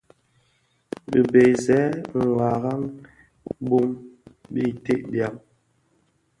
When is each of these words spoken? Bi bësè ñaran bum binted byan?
Bi 1.11 1.19
bësè 1.31 1.79
ñaran 2.35 2.83
bum 3.67 3.87
binted 4.53 5.01
byan? 5.11 5.35